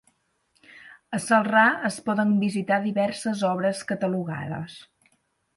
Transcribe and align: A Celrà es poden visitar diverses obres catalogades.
A 1.17 1.19
Celrà 1.25 1.65
es 1.91 1.99
poden 2.09 2.33
visitar 2.45 2.81
diverses 2.87 3.45
obres 3.53 3.85
catalogades. 3.93 4.83